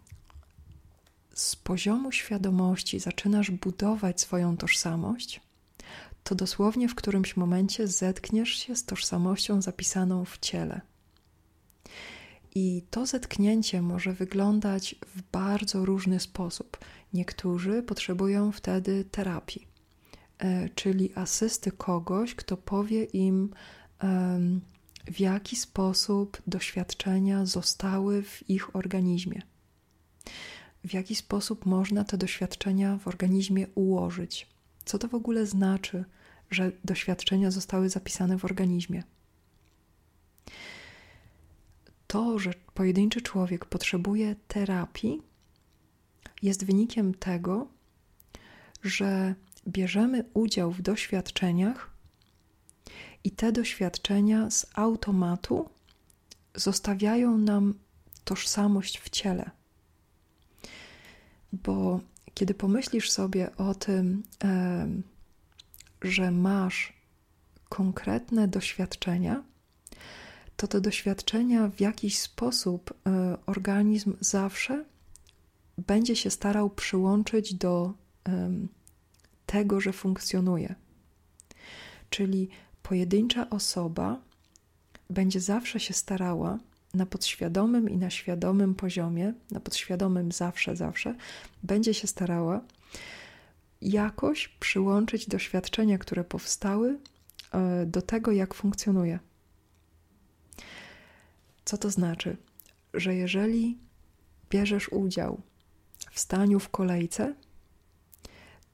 z 1.35 1.57
poziomu 1.57 2.13
świadomości 2.13 2.99
zaczynasz 2.99 3.51
budować 3.51 4.21
swoją 4.21 4.57
tożsamość, 4.57 5.41
to 6.25 6.35
dosłownie 6.35 6.89
w 6.89 6.95
którymś 6.95 7.37
momencie 7.37 7.89
zetkniesz 7.89 8.49
się 8.49 8.77
z 8.77 8.85
tożsamością 8.85 9.63
zapisaną 9.63 10.25
w 10.25 10.39
ciele. 10.39 10.81
I 12.55 12.83
to 12.91 13.07
zetknięcie 13.07 13.83
może 13.83 14.13
wyglądać 14.13 14.95
w 15.17 15.23
bardzo 15.33 15.85
różny 15.85 16.21
sposób. 16.21 16.79
Niektórzy 17.17 17.83
potrzebują 17.83 18.53
wtedy 18.53 19.05
terapii, 19.05 19.67
e, 20.39 20.69
czyli 20.69 21.13
asysty 21.15 21.73
kogoś, 21.73 22.35
kto 22.35 22.57
powie 22.57 23.05
im, 23.05 23.51
w 25.07 25.21
jaki 25.21 25.57
sposób 25.57 26.43
doświadczenia 26.47 27.47
zostały 27.47 28.23
w 28.23 28.51
ich 28.51 28.77
organizmie, 28.77 29.43
w 30.85 30.93
jaki 30.95 31.15
sposób 31.15 31.67
można 31.67 32.05
te 32.05 32.19
doświadczenia 32.19 32.99
w 32.99 33.09
organizmie 33.09 33.67
ułożyć. 33.75 34.47
Co 34.85 34.99
to 34.99 35.09
w 35.09 35.15
ogóle 35.15 35.47
znaczy, 35.47 36.05
że 36.51 36.73
doświadczenia 36.85 37.51
zostały 37.51 37.89
zapisane 37.89 38.39
w 38.39 38.45
organizmie? 38.45 39.03
To, 42.07 42.39
że 42.39 42.51
pojedynczy 42.75 43.23
człowiek 43.23 43.65
potrzebuje 43.65 44.37
terapii, 44.49 45.23
jest 46.43 46.65
wynikiem 46.65 47.15
tego, 47.15 47.69
że 48.83 49.35
bierzemy 49.69 50.25
udział 50.35 50.73
w 50.73 50.83
doświadczeniach 50.83 51.91
i 53.25 53.31
te 53.31 53.53
doświadczenia 53.53 54.51
z 54.51 54.67
automatu 54.75 55.69
zostawiają 56.55 57.39
nam 57.39 57.75
tożsamość 58.25 59.01
w 59.01 59.11
ciele. 59.11 59.51
Bo 61.53 62.01
kiedy 62.35 62.55
pomyślisz 62.55 63.11
sobie 63.11 63.57
o 63.57 63.75
tym, 63.75 64.23
że 66.03 66.31
masz 66.31 66.93
konkretne 67.69 68.49
doświadczenia, 68.49 69.43
to 70.57 70.67
te 70.67 70.81
doświadczenia 70.81 71.69
w 71.69 71.81
jakiś 71.81 72.19
sposób 72.19 72.91
e, 73.07 73.37
organizm 73.47 74.17
zawsze 74.21 74.85
będzie 75.79 76.17
się 76.17 76.31
starał 76.31 76.71
przyłączyć 76.71 77.55
do 77.55 77.95
tego, 79.47 79.81
że 79.81 79.93
funkcjonuje. 79.93 80.75
Czyli 82.11 82.49
pojedyncza 82.83 83.51
osoba 83.51 84.21
będzie 85.11 85.41
zawsze 85.41 85.81
się 85.81 85.95
starała 85.95 86.59
na 86.95 87.07
podświadomym 87.07 87.91
i 87.91 87.97
na 87.97 88.11
świadomym 88.11 88.75
poziomie, 88.75 89.35
na 89.51 89.61
podświadomym 89.61 90.33
zawsze, 90.33 90.77
zawsze, 90.77 91.15
będzie 91.63 91.95
się 91.95 92.07
starała 92.07 92.61
jakoś 93.83 94.49
przyłączyć 94.49 95.29
doświadczenia, 95.29 95.99
które 95.99 96.25
powstały, 96.25 96.99
e, 97.53 97.87
do 97.87 98.03
tego, 98.03 98.33
jak 98.33 98.55
funkcjonuje. 98.55 99.19
Co 101.65 101.79
to 101.79 101.91
znaczy? 101.91 102.37
Że 102.95 103.15
jeżeli 103.15 103.79
bierzesz 104.51 104.89
udział 104.89 105.41
w 106.17 106.21
staniu 106.21 106.61
w 106.61 106.69
kolejce, 106.69 107.35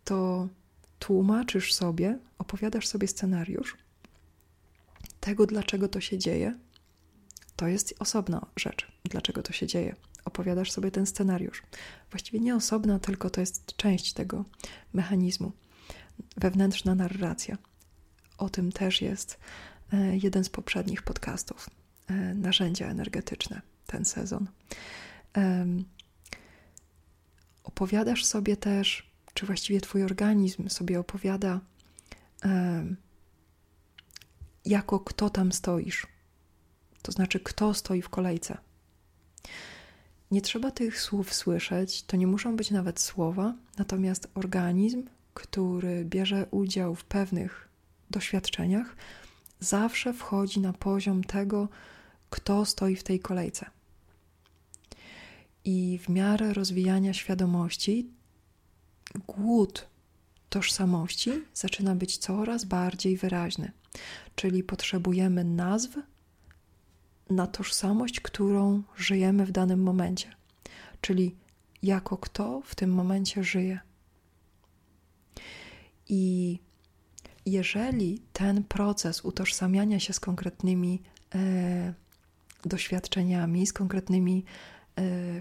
to 0.05 0.49
tłumaczysz 0.99 1.75
sobie, 1.75 2.19
opowiadasz 2.39 2.89
sobie 2.89 3.09
scenariusz 3.09 3.77
tego, 5.21 5.47
dlaczego 5.47 5.89
to 5.89 6.01
się 6.01 6.19
dzieje. 6.19 6.59
To 7.57 7.67
jest 7.67 7.95
osobna 7.99 8.47
rzecz, 8.57 8.87
dlaczego 9.05 9.43
to 9.43 9.53
się 9.53 9.67
dzieje. 9.67 9.97
Opowiadasz 10.25 10.71
sobie 10.71 10.91
ten 10.91 11.07
scenariusz. 11.07 11.63
Właściwie 12.11 12.41
nie 12.41 12.57
osobna, 12.57 12.99
tylko 12.99 13.31
to 13.31 13.41
jest 13.41 13.77
część 13.77 14.13
tego 14.13 14.45
mechanizmu. 14.93 15.53
Wewnętrzna 16.37 16.95
narracja. 16.95 17.59
O 18.39 18.51
tym 18.51 18.73
też 18.73 19.03
jest 19.03 19.39
e, 19.93 20.17
jeden 20.17 20.45
z 20.45 20.49
poprzednich 20.49 21.03
podcastów. 21.03 21.71
E, 22.09 22.35
narzędzia 22.35 22.87
energetyczne 22.87 23.63
ten 23.87 24.05
sezon. 24.05 24.47
Opowiadasz 27.65 28.25
sobie 28.25 28.57
też, 28.57 29.11
czy 29.35 29.47
właściwie 29.47 29.81
Twój 29.81 30.03
organizm 30.03 30.69
sobie 30.69 31.01
opowiada, 31.01 31.61
jako 34.65 35.01
kto 35.01 35.31
tam 35.31 35.53
stoisz. 35.53 36.07
To 37.03 37.13
znaczy, 37.13 37.41
kto 37.41 37.75
stoi 37.75 38.03
w 38.03 38.09
kolejce. 38.09 38.59
Nie 40.31 40.43
trzeba 40.43 40.71
tych 40.71 41.01
słów 41.01 41.35
słyszeć, 41.35 42.03
to 42.03 42.17
nie 42.17 42.27
muszą 42.27 42.57
być 42.57 42.71
nawet 42.71 43.01
słowa, 43.01 43.55
natomiast 43.79 44.29
organizm, 44.35 45.03
który 45.35 46.05
bierze 46.05 46.47
udział 46.51 46.95
w 46.95 47.05
pewnych 47.05 47.69
doświadczeniach, 48.11 48.97
zawsze 49.61 50.13
wchodzi 50.13 50.61
na 50.61 50.73
poziom 50.73 51.25
tego, 51.25 51.69
kto 52.31 52.65
stoi 52.65 52.97
w 52.97 53.03
tej 53.03 53.21
kolejce. 53.21 53.67
I 55.65 55.99
w 55.99 56.09
miarę 56.09 56.55
rozwijania 56.55 57.15
świadomości, 57.15 58.11
głód 59.27 59.87
tożsamości 60.49 61.31
zaczyna 61.55 61.95
być 61.95 62.19
coraz 62.19 62.65
bardziej 62.65 63.17
wyraźny. 63.17 63.73
Czyli 64.35 64.63
potrzebujemy 64.63 65.45
nazw 65.45 65.99
na 67.31 67.47
tożsamość, 67.47 68.21
którą 68.21 68.83
żyjemy 68.97 69.47
w 69.47 69.53
danym 69.53 69.83
momencie. 69.83 70.35
Czyli 71.01 71.37
jako 71.83 72.17
kto 72.17 72.63
w 72.65 72.75
tym 72.75 72.95
momencie 72.95 73.45
żyje. 73.45 73.81
I 76.09 76.59
jeżeli 77.47 78.23
ten 78.33 78.65
proces 78.65 79.25
utożsamiania 79.25 80.01
się 80.01 80.13
z 80.13 80.21
konkretnymi 80.21 81.03
e, 81.35 81.95
doświadczeniami, 82.65 83.67
z 83.67 83.73
konkretnymi 83.73 84.45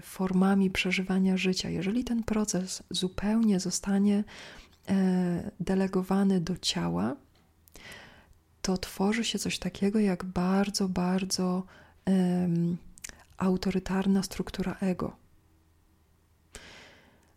formami 0.02 0.70
przeżywania 0.70 1.36
życia, 1.36 1.70
jeżeli 1.70 2.04
ten 2.04 2.22
proces 2.22 2.82
zupełnie 2.90 3.60
zostanie 3.60 4.24
e, 4.88 5.50
delegowany 5.60 6.40
do 6.40 6.56
ciała, 6.56 7.16
to 8.62 8.78
tworzy 8.78 9.24
się 9.24 9.38
coś 9.38 9.58
takiego 9.58 9.98
jak 10.00 10.24
bardzo, 10.24 10.88
bardzo 10.88 11.62
autorytarna 13.38 14.22
struktura 14.22 14.76
ego. 14.80 15.16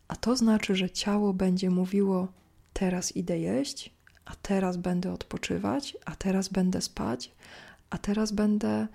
A 0.08 0.16
to 0.16 0.36
znaczy, 0.36 0.76
że 0.76 0.90
ciało 0.90 1.34
będzie 1.34 1.70
mówiło: 1.70 2.28
Teraz 2.74 3.16
idę 3.16 3.40
jeść, 3.40 3.94
a 4.26 4.36
teraz 4.36 4.78
będę 4.78 5.14
odpoczywać, 5.14 5.98
a 6.06 6.16
teraz 6.16 6.50
będę 6.50 6.82
spać, 6.82 7.32
a 7.90 7.98
teraz 7.98 8.32
będę 8.32 8.88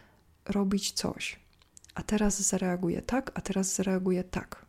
robić 0.45 0.93
coś, 0.93 1.41
a 1.95 2.03
teraz 2.03 2.41
zareaguję 2.43 3.03
tak, 3.03 3.31
a 3.35 3.41
teraz 3.41 3.75
zareaguję 3.75 4.25
tak. 4.25 4.67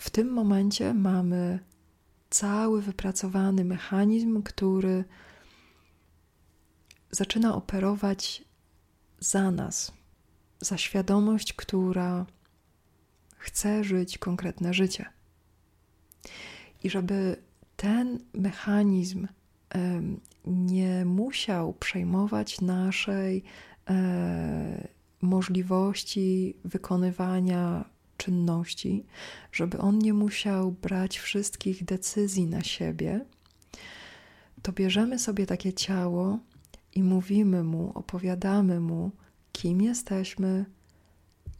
W 0.00 0.10
tym 0.10 0.32
momencie 0.32 0.94
mamy 0.94 1.58
cały 2.30 2.82
wypracowany 2.82 3.64
mechanizm, 3.64 4.42
który 4.42 5.04
zaczyna 7.10 7.54
operować 7.54 8.44
za 9.20 9.50
nas, 9.50 9.92
za 10.60 10.78
świadomość, 10.78 11.52
która 11.52 12.26
chce 13.36 13.84
żyć 13.84 14.18
konkretne 14.18 14.74
życie. 14.74 15.06
I 16.82 16.90
żeby 16.90 17.36
ten 17.76 18.18
mechanizm 18.32 19.26
nie 20.46 21.04
musiał 21.04 21.72
przejmować 21.72 22.60
naszej 22.60 23.44
e, 23.90 24.88
możliwości 25.22 26.56
wykonywania 26.64 27.84
czynności, 28.16 29.04
żeby 29.52 29.78
on 29.78 29.98
nie 29.98 30.14
musiał 30.14 30.72
brać 30.72 31.18
wszystkich 31.18 31.84
decyzji 31.84 32.46
na 32.46 32.62
siebie, 32.62 33.24
to 34.62 34.72
bierzemy 34.72 35.18
sobie 35.18 35.46
takie 35.46 35.72
ciało 35.72 36.38
i 36.94 37.02
mówimy 37.02 37.64
mu, 37.64 37.92
opowiadamy 37.94 38.80
mu, 38.80 39.10
kim 39.52 39.82
jesteśmy, 39.82 40.64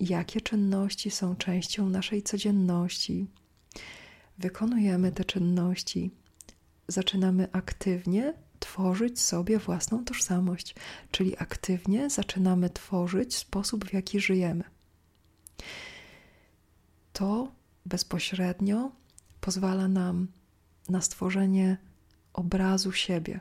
jakie 0.00 0.40
czynności 0.40 1.10
są 1.10 1.36
częścią 1.36 1.88
naszej 1.88 2.22
codzienności. 2.22 3.26
Wykonujemy 4.38 5.12
te 5.12 5.24
czynności, 5.24 6.10
zaczynamy 6.88 7.48
aktywnie 7.52 8.34
tworzyć 8.60 9.20
sobie 9.20 9.58
własną 9.58 10.04
tożsamość, 10.04 10.74
czyli 11.10 11.38
aktywnie 11.38 12.10
zaczynamy 12.10 12.70
tworzyć 12.70 13.36
sposób, 13.36 13.84
w 13.84 13.92
jaki 13.92 14.20
żyjemy 14.20 14.64
to 17.18 17.52
bezpośrednio 17.86 18.90
pozwala 19.40 19.88
nam 19.88 20.28
na 20.88 21.00
stworzenie 21.00 21.76
obrazu 22.32 22.92
siebie. 22.92 23.40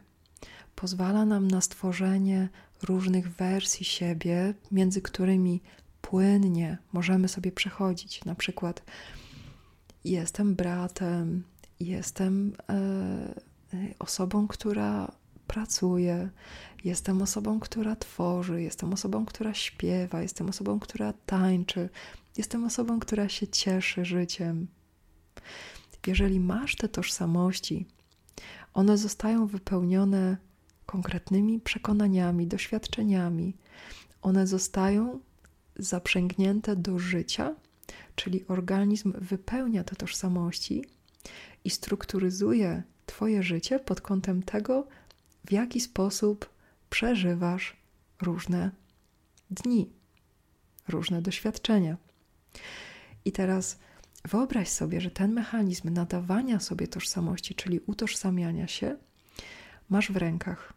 Pozwala 0.75 1.25
nam 1.25 1.47
na 1.47 1.61
stworzenie 1.61 2.49
różnych 2.83 3.35
wersji 3.35 3.85
siebie, 3.85 4.53
między 4.71 5.01
którymi 5.01 5.61
płynnie 6.01 6.77
możemy 6.93 7.27
sobie 7.27 7.51
przechodzić. 7.51 8.25
Na 8.25 8.35
przykład, 8.35 8.83
jestem 10.05 10.55
bratem, 10.55 11.43
jestem 11.79 12.53
e, 12.69 13.41
osobą, 13.99 14.47
która 14.47 15.11
pracuje, 15.47 16.29
jestem 16.83 17.21
osobą, 17.21 17.59
która 17.59 17.95
tworzy, 17.95 18.61
jestem 18.61 18.93
osobą, 18.93 19.25
która 19.25 19.53
śpiewa, 19.53 20.21
jestem 20.21 20.49
osobą, 20.49 20.79
która 20.79 21.13
tańczy, 21.13 21.89
Jestem 22.37 22.65
osobą, 22.65 22.99
która 22.99 23.29
się 23.29 23.47
cieszy 23.47 24.05
życiem. 24.05 24.67
Jeżeli 26.07 26.39
masz 26.39 26.75
te 26.75 26.89
tożsamości, 26.89 27.85
one 28.73 28.97
zostają 28.97 29.47
wypełnione 29.47 30.37
konkretnymi 30.85 31.59
przekonaniami, 31.59 32.47
doświadczeniami, 32.47 33.57
one 34.21 34.47
zostają 34.47 35.19
zaprzęgnięte 35.75 36.75
do 36.75 36.99
życia, 36.99 37.55
czyli 38.15 38.47
organizm 38.47 39.13
wypełnia 39.17 39.83
te 39.83 39.95
tożsamości 39.95 40.85
i 41.63 41.69
strukturyzuje 41.69 42.83
Twoje 43.07 43.43
życie 43.43 43.79
pod 43.79 44.01
kątem 44.01 44.43
tego, 44.43 44.87
w 45.45 45.51
jaki 45.51 45.81
sposób 45.81 46.49
przeżywasz 46.89 47.77
różne 48.21 48.71
dni, 49.51 49.89
różne 50.87 51.21
doświadczenia. 51.21 51.97
I 53.25 53.31
teraz 53.31 53.79
wyobraź 54.25 54.69
sobie, 54.69 55.01
że 55.01 55.11
ten 55.11 55.33
mechanizm 55.33 55.89
nadawania 55.89 56.59
sobie 56.59 56.87
tożsamości, 56.87 57.55
czyli 57.55 57.79
utożsamiania 57.79 58.67
się, 58.67 58.97
masz 59.89 60.11
w 60.11 60.17
rękach. 60.17 60.73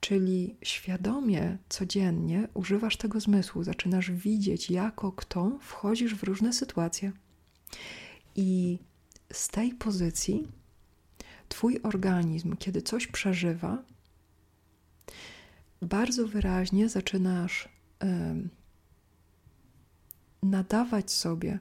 Czyli 0.00 0.56
świadomie, 0.62 1.58
codziennie 1.68 2.48
używasz 2.54 2.96
tego 2.96 3.20
zmysłu, 3.20 3.62
zaczynasz 3.62 4.10
widzieć, 4.10 4.70
jako 4.70 5.12
kto 5.12 5.58
wchodzisz 5.60 6.14
w 6.14 6.22
różne 6.22 6.52
sytuacje. 6.52 7.12
I 8.36 8.78
z 9.34 9.48
tej 9.48 9.72
pozycji 9.72 10.48
Twój 11.48 11.80
organizm, 11.82 12.56
kiedy 12.56 12.82
coś 12.82 13.06
przeżywa, 13.06 13.82
bardzo 15.82 16.28
wyraźnie 16.28 16.88
zaczynasz 16.88 17.68
nadawać 20.42 21.10
sobie 21.10 21.58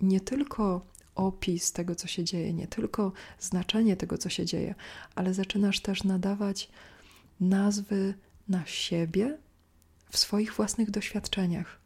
nie 0.00 0.20
tylko 0.20 0.86
opis 1.14 1.72
tego, 1.72 1.94
co 1.94 2.06
się 2.06 2.24
dzieje, 2.24 2.52
nie 2.52 2.66
tylko 2.66 3.12
znaczenie 3.38 3.96
tego, 3.96 4.18
co 4.18 4.28
się 4.28 4.46
dzieje, 4.46 4.74
ale 5.14 5.34
zaczynasz 5.34 5.80
też 5.80 6.04
nadawać 6.04 6.68
nazwy 7.40 8.14
na 8.48 8.66
siebie 8.66 9.38
w 10.10 10.18
swoich 10.18 10.54
własnych 10.54 10.90
doświadczeniach. 10.90 11.80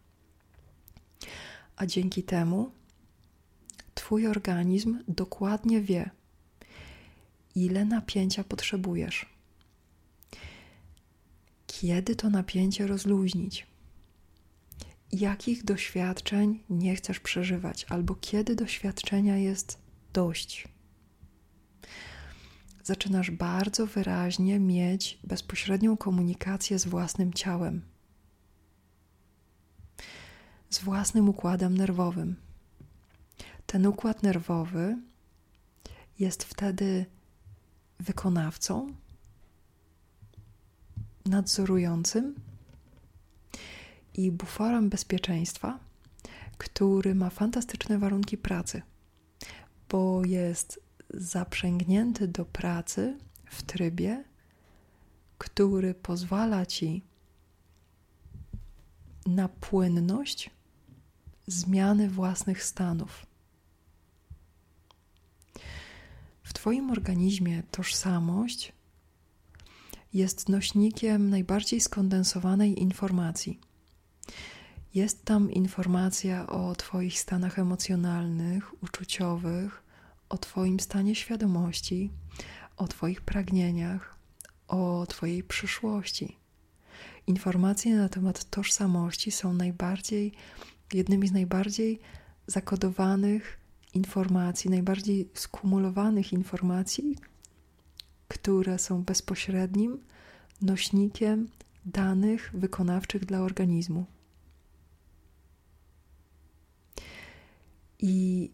A 1.77 1.87
dzięki 1.87 2.23
temu 2.23 2.71
Twój 4.05 4.27
organizm 4.27 4.99
dokładnie 5.09 5.81
wie, 5.81 6.11
ile 7.55 7.85
napięcia 7.85 8.45
potrzebujesz, 8.45 9.27
kiedy 11.67 12.17
to 12.17 12.31
napięcie 12.31 12.87
rozluźnić 12.87 13.67
jakich 15.13 15.65
doświadczeń 15.65 16.65
nie 16.71 16.97
chcesz 16.97 17.21
przeżywać, 17.21 17.87
albo 17.89 18.15
kiedy 18.15 18.57
doświadczenia 18.57 19.37
jest 19.37 19.79
dość. 20.13 20.69
Zaczynasz 22.83 23.31
bardzo 23.31 23.87
wyraźnie 23.87 24.61
mieć 24.61 25.19
bezpośrednią 25.25 25.97
komunikację 25.97 26.79
z 26.79 26.87
własnym 26.87 27.33
ciałem, 27.33 27.83
z 30.71 30.79
własnym 30.79 31.29
układem 31.29 31.79
nerwowym. 31.79 32.44
Ten 33.75 33.87
układ 33.87 34.23
nerwowy 34.23 34.99
jest 36.19 36.45
wtedy 36.45 37.07
wykonawcą, 38.01 38.95
nadzorującym 41.27 42.35
i 44.15 44.33
buforem 44.33 44.89
bezpieczeństwa, 44.89 45.79
który 46.59 47.15
ma 47.15 47.31
fantastyczne 47.31 47.99
warunki 47.99 48.39
pracy, 48.39 48.83
bo 49.89 50.25
jest 50.25 50.81
zaprzęgnięty 51.11 52.29
do 52.29 52.45
pracy 52.45 53.19
w 53.45 53.63
trybie, 53.63 54.25
który 55.39 55.95
pozwala 55.95 56.67
ci 56.67 57.03
na 59.27 59.49
płynność 59.49 60.51
zmiany 61.47 62.09
własnych 62.09 62.65
stanów. 62.65 63.27
W 66.44 66.44
Twoim 66.55 66.91
organizmie 66.91 67.63
tożsamość 67.71 68.73
jest 70.15 70.49
nośnikiem 70.49 71.31
najbardziej 71.31 71.81
skondensowanej 71.81 72.83
informacji. 72.83 73.61
Jest 74.95 75.25
tam 75.25 75.51
informacja 75.51 76.47
o 76.47 76.75
Twoich 76.75 77.21
stanach 77.21 77.59
emocjonalnych, 77.59 78.83
uczuciowych, 78.83 79.83
o 80.29 80.39
Twoim 80.39 80.81
stanie 80.81 81.15
świadomości, 81.15 82.11
o 82.77 82.89
Twoich 82.89 83.21
pragnieniach, 83.21 84.17
o 84.69 85.07
Twojej 85.09 85.43
przyszłości. 85.43 86.37
Informacje 87.27 87.97
na 87.97 88.09
temat 88.09 88.51
tożsamości 88.51 89.31
są 89.31 89.55
najbardziej, 89.55 90.33
jednymi 90.93 91.29
z 91.29 91.33
najbardziej 91.33 92.01
zakodowanych 92.47 93.64
informacji, 93.95 94.71
najbardziej 94.71 95.29
skumulowanych 95.35 96.33
informacji, 96.33 97.17
które 98.29 98.79
są 98.79 99.03
bezpośrednim 99.03 99.99
nośnikiem 100.63 101.49
danych 101.87 102.51
wykonawczych 102.55 103.25
dla 103.25 103.41
organizmu. 103.41 104.07
I 107.99 108.51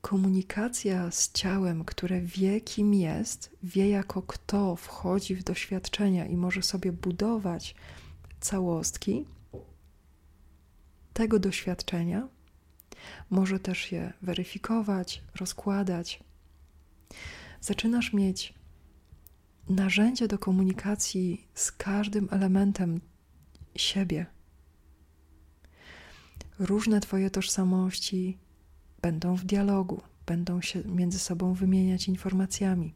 komunikacja 0.00 1.10
z 1.10 1.32
ciałem, 1.32 1.84
które 1.84 2.20
wie, 2.20 2.60
kim 2.60 2.94
jest, 2.94 3.50
wie 3.62 3.88
jako 3.88 4.22
kto 4.22 4.76
wchodzi 4.76 5.34
w 5.34 5.44
doświadczenia 5.44 6.26
i 6.26 6.36
może 6.36 6.62
sobie 6.62 6.92
budować 6.92 7.74
całostki 8.40 9.24
tego 11.12 11.38
doświadczenia, 11.38 12.28
może 13.30 13.60
też 13.60 13.92
je 13.92 14.12
weryfikować, 14.22 15.22
rozkładać. 15.34 16.20
Zaczynasz 17.60 18.12
mieć 18.12 18.54
narzędzie 19.68 20.28
do 20.28 20.38
komunikacji 20.38 21.46
z 21.54 21.72
każdym 21.72 22.28
elementem 22.30 23.00
siebie. 23.76 24.26
Różne 26.58 27.00
Twoje 27.00 27.30
tożsamości 27.30 28.38
będą 29.02 29.36
w 29.36 29.44
dialogu, 29.44 30.02
będą 30.26 30.60
się 30.60 30.82
między 30.84 31.18
sobą 31.18 31.54
wymieniać 31.54 32.08
informacjami. 32.08 32.94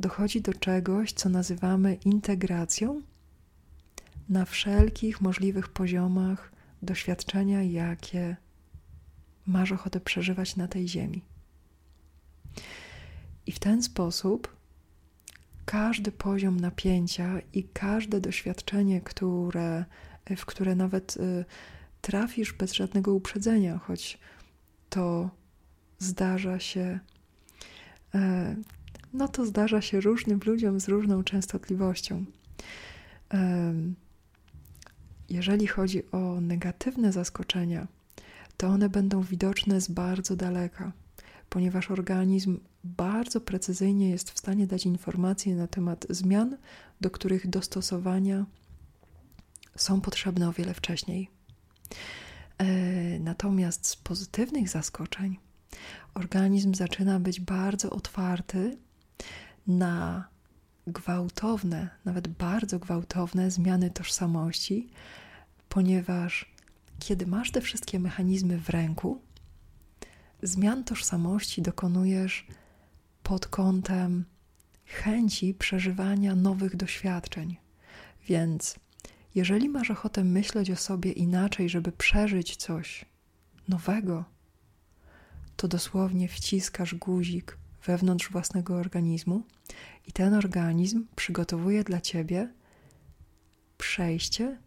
Dochodzi 0.00 0.40
do 0.40 0.54
czegoś, 0.54 1.12
co 1.12 1.28
nazywamy 1.28 1.94
integracją 1.94 3.02
na 4.28 4.44
wszelkich 4.44 5.20
możliwych 5.20 5.68
poziomach 5.68 6.52
doświadczenia, 6.82 7.62
jakie 7.62 8.36
masz 9.46 9.72
ochotę 9.72 10.00
przeżywać 10.00 10.56
na 10.56 10.68
tej 10.68 10.88
ziemi. 10.88 11.22
I 13.46 13.52
w 13.52 13.58
ten 13.58 13.82
sposób 13.82 14.56
każdy 15.64 16.12
poziom 16.12 16.60
napięcia 16.60 17.40
i 17.52 17.64
każde 17.64 18.20
doświadczenie, 18.20 19.00
które, 19.00 19.84
w 20.36 20.46
które 20.46 20.74
nawet 20.74 21.16
y, 21.16 21.44
trafisz 22.00 22.52
bez 22.52 22.72
żadnego 22.72 23.14
uprzedzenia, 23.14 23.78
choć 23.78 24.18
to 24.90 25.30
zdarza 25.98 26.58
się, 26.58 26.98
e, 28.14 28.56
no 29.12 29.28
to 29.28 29.46
zdarza 29.46 29.80
się 29.80 30.00
różnym 30.00 30.40
ludziom 30.46 30.80
z 30.80 30.88
różną 30.88 31.24
częstotliwością. 31.24 32.24
Jeżeli 35.28 35.66
chodzi 35.66 36.10
o 36.10 36.40
negatywne 36.40 37.12
zaskoczenia, 37.12 37.86
to 38.64 38.68
one 38.68 38.88
będą 38.88 39.22
widoczne 39.22 39.80
z 39.80 39.88
bardzo 39.88 40.36
daleka, 40.36 40.92
ponieważ 41.48 41.90
organizm 41.90 42.58
bardzo 42.84 43.40
precyzyjnie 43.40 44.10
jest 44.10 44.30
w 44.30 44.38
stanie 44.38 44.66
dać 44.66 44.86
informacje 44.86 45.56
na 45.56 45.66
temat 45.66 46.06
zmian, 46.10 46.56
do 47.00 47.10
których 47.10 47.50
dostosowania 47.50 48.46
są 49.76 50.00
potrzebne 50.00 50.48
o 50.48 50.52
wiele 50.52 50.74
wcześniej. 50.74 51.30
E, 52.58 52.64
natomiast 53.18 53.86
z 53.86 53.96
pozytywnych 53.96 54.68
zaskoczeń 54.68 55.38
organizm 56.14 56.74
zaczyna 56.74 57.20
być 57.20 57.40
bardzo 57.40 57.90
otwarty 57.90 58.78
na 59.66 60.28
gwałtowne, 60.86 61.90
nawet 62.04 62.28
bardzo 62.28 62.78
gwałtowne 62.78 63.50
zmiany 63.50 63.90
tożsamości, 63.90 64.90
ponieważ 65.68 66.53
kiedy 66.98 67.26
masz 67.26 67.50
te 67.50 67.60
wszystkie 67.60 68.00
mechanizmy 68.00 68.58
w 68.58 68.68
ręku, 68.68 69.22
zmian 70.42 70.84
tożsamości 70.84 71.62
dokonujesz 71.62 72.46
pod 73.22 73.46
kątem 73.46 74.24
chęci 74.84 75.54
przeżywania 75.54 76.34
nowych 76.34 76.76
doświadczeń. 76.76 77.56
Więc 78.28 78.76
jeżeli 79.34 79.68
masz 79.68 79.90
ochotę 79.90 80.24
myśleć 80.24 80.70
o 80.70 80.76
sobie 80.76 81.12
inaczej, 81.12 81.68
żeby 81.68 81.92
przeżyć 81.92 82.56
coś 82.56 83.04
nowego, 83.68 84.24
to 85.56 85.68
dosłownie 85.68 86.28
wciskasz 86.28 86.94
guzik 86.94 87.58
wewnątrz 87.86 88.30
własnego 88.30 88.74
organizmu 88.74 89.42
i 90.06 90.12
ten 90.12 90.34
organizm 90.34 91.06
przygotowuje 91.16 91.84
dla 91.84 92.00
ciebie 92.00 92.52
przejście 93.78 94.58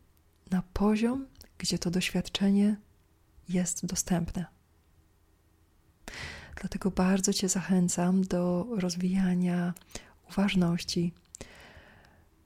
na 0.51 0.61
poziom, 0.73 1.25
gdzie 1.57 1.79
to 1.79 1.91
doświadczenie 1.91 2.75
jest 3.49 3.85
dostępne. 3.85 4.45
Dlatego 6.61 6.91
bardzo 6.91 7.33
Cię 7.33 7.49
zachęcam 7.49 8.21
do 8.21 8.67
rozwijania 8.77 9.73
uważności, 10.29 11.13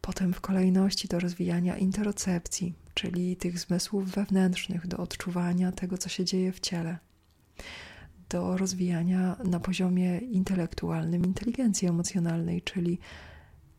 potem 0.01 0.33
w 0.33 0.41
kolejności 0.41 1.07
do 1.07 1.19
rozwijania 1.19 1.77
interocepcji, 1.77 2.73
czyli 2.93 3.35
tych 3.35 3.59
zmysłów 3.59 4.11
wewnętrznych, 4.11 4.87
do 4.87 4.97
odczuwania 4.97 5.71
tego, 5.71 5.97
co 5.97 6.09
się 6.09 6.25
dzieje 6.25 6.51
w 6.51 6.59
ciele, 6.59 6.97
do 8.29 8.57
rozwijania 8.57 9.35
na 9.43 9.59
poziomie 9.59 10.17
intelektualnym 10.17 11.25
inteligencji 11.25 11.87
emocjonalnej, 11.87 12.61
czyli 12.61 12.99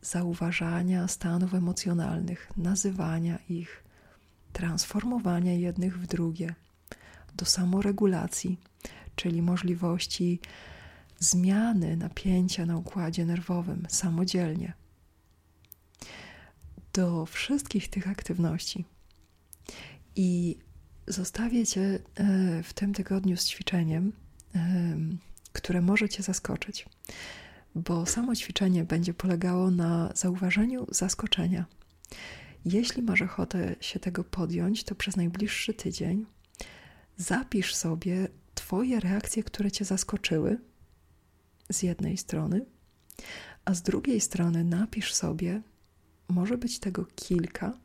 zauważania 0.01 1.07
stanów 1.07 1.53
emocjonalnych, 1.53 2.51
nazywania 2.57 3.39
ich, 3.49 3.82
transformowania 4.53 5.53
jednych 5.53 5.99
w 5.99 6.07
drugie, 6.07 6.55
do 7.35 7.45
samoregulacji, 7.45 8.57
czyli 9.15 9.41
możliwości 9.41 10.39
zmiany 11.19 11.97
napięcia 11.97 12.65
na 12.65 12.77
układzie 12.77 13.25
nerwowym 13.25 13.85
samodzielnie. 13.89 14.73
Do 16.93 17.25
wszystkich 17.25 17.89
tych 17.89 18.07
aktywności. 18.07 18.85
I 20.15 20.57
zostawię 21.07 21.65
Cię 21.65 21.81
e, 21.81 22.63
w 22.63 22.73
tym 22.73 22.93
tygodniu 22.93 23.37
z 23.37 23.45
ćwiczeniem, 23.45 24.13
e, 24.55 24.59
które 25.53 25.81
może 25.81 26.09
Cię 26.09 26.23
zaskoczyć, 26.23 26.85
bo 27.75 28.05
samo 28.05 28.35
ćwiczenie 28.35 28.83
będzie 28.83 29.13
polegało 29.13 29.71
na 29.71 30.11
zauważeniu 30.15 30.85
zaskoczenia. 30.89 31.65
Jeśli 32.65 33.03
masz 33.03 33.21
ochotę 33.21 33.75
się 33.79 33.99
tego 33.99 34.23
podjąć, 34.23 34.83
to 34.83 34.95
przez 34.95 35.15
najbliższy 35.15 35.73
tydzień 35.73 36.25
zapisz 37.17 37.75
sobie 37.75 38.27
Twoje 38.55 38.99
reakcje, 38.99 39.43
które 39.43 39.71
Cię 39.71 39.85
zaskoczyły, 39.85 40.57
z 41.69 41.83
jednej 41.83 42.17
strony, 42.17 42.65
a 43.65 43.73
z 43.73 43.81
drugiej 43.81 44.21
strony 44.21 44.63
napisz 44.63 45.13
sobie, 45.13 45.61
może 46.27 46.57
być 46.57 46.79
tego 46.79 47.05
kilka, 47.15 47.77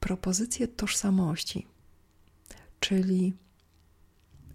propozycje 0.00 0.68
tożsamości. 0.68 1.66
Czyli 2.80 3.34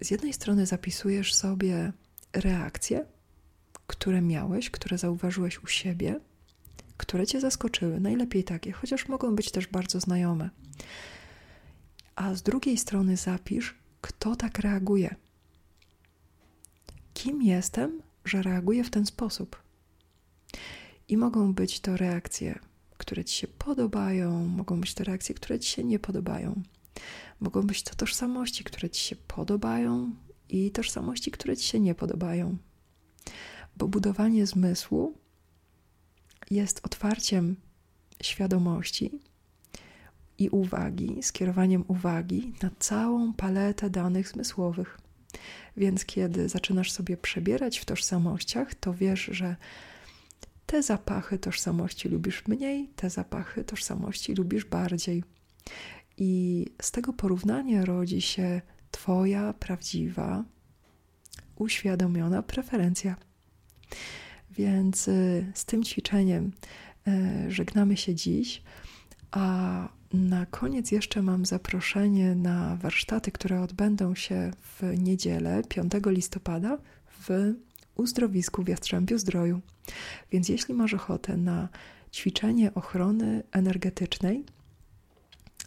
z 0.02 0.12
jednej 0.12 0.34
strony 0.34 0.66
zapisujesz 0.66 1.34
sobie 1.34 1.94
reakcje, 2.34 3.06
które 3.88 4.22
miałeś, 4.22 4.70
które 4.70 4.98
zauważyłeś 4.98 5.64
u 5.64 5.68
siebie, 5.68 6.20
które 7.02 7.28
cię 7.28 7.42
zaskoczyły, 7.42 8.00
najlepiej 8.00 8.44
takie, 8.44 8.72
chociaż 8.72 9.08
mogą 9.08 9.36
być 9.36 9.52
też 9.52 9.68
bardzo 9.68 10.00
znajome. 10.00 10.50
A 12.16 12.36
z 12.36 12.44
drugiej 12.44 12.78
strony 12.78 13.18
zapisz, 13.18 13.76
kto 14.02 14.36
tak 14.36 14.60
reaguje. 14.60 15.16
Kim 17.14 17.42
jestem, 17.42 18.02
że 18.26 18.42
reaguję 18.42 18.84
w 18.84 18.90
ten 18.90 19.06
sposób? 19.06 19.64
I 21.08 21.18
mogą 21.18 21.54
być 21.54 21.80
to 21.80 21.98
reakcje, 21.98 22.60
które 22.98 23.26
ci 23.26 23.36
się 23.36 23.48
podobają, 23.48 24.48
mogą 24.48 24.82
być 24.82 24.94
to 24.94 25.04
reakcje, 25.04 25.36
które 25.36 25.60
ci 25.60 25.70
się 25.70 25.84
nie 25.84 26.00
podobają. 26.00 26.62
Mogą 27.40 27.62
być 27.62 27.84
to 27.84 27.96
tożsamości, 27.96 28.64
które 28.64 28.90
ci 28.90 29.02
się 29.02 29.16
podobają 29.16 30.16
i 30.50 30.72
tożsamości, 30.72 31.32
które 31.32 31.58
ci 31.58 31.68
się 31.68 31.80
nie 31.80 31.96
podobają. 31.96 32.58
Bo 33.78 33.88
budowanie 33.88 34.48
zmysłu 34.48 35.21
jest 36.52 36.82
otwarciem 36.84 37.56
świadomości 38.24 39.20
i 40.38 40.50
uwagi, 40.50 41.24
skierowaniem 41.24 41.84
uwagi 41.88 42.54
na 42.64 42.70
całą 42.80 43.34
paletę 43.34 43.90
danych 43.90 44.28
zmysłowych. 44.28 44.98
Więc 45.78 46.06
kiedy 46.06 46.50
zaczynasz 46.50 46.92
sobie 46.92 47.18
przebierać 47.18 47.80
w 47.80 47.86
tożsamościach, 47.86 48.76
to 48.76 48.94
wiesz, 48.94 49.30
że 49.32 49.56
te 50.66 50.84
zapachy 50.84 51.40
tożsamości 51.40 52.10
lubisz 52.10 52.48
mniej, 52.48 52.90
te 52.96 53.10
zapachy 53.10 53.64
tożsamości 53.64 54.34
lubisz 54.34 54.66
bardziej. 54.66 55.24
I 56.18 56.66
z 56.82 56.92
tego 56.92 57.14
porównania 57.14 57.86
rodzi 57.86 58.22
się 58.22 58.62
Twoja 58.92 59.54
prawdziwa, 59.54 60.44
uświadomiona 61.56 62.44
preferencja. 62.44 63.16
Więc 64.52 65.08
y, 65.08 65.52
z 65.54 65.66
tym 65.66 65.84
ćwiczeniem 65.84 66.52
y, 67.08 67.52
żegnamy 67.52 67.98
się 67.98 68.16
dziś, 68.16 68.62
a 69.32 69.88
na 70.14 70.46
koniec 70.46 70.92
jeszcze 70.92 71.22
mam 71.22 71.46
zaproszenie 71.46 72.36
na 72.36 72.76
warsztaty, 72.76 73.32
które 73.32 73.62
odbędą 73.62 74.16
się 74.16 74.52
w 74.62 74.98
niedzielę 74.98 75.62
5 75.70 75.94
listopada 76.06 76.78
w 77.20 77.54
uzdrowisku 77.96 78.64
w 78.64 78.68
Jastrzębiu 78.68 79.18
Zdroju. 79.18 79.62
Więc 80.32 80.50
jeśli 80.50 80.74
masz 80.74 80.94
ochotę 80.94 81.38
na 81.38 81.70
ćwiczenie 82.14 82.74
ochrony 82.74 83.44
energetycznej, 83.52 84.44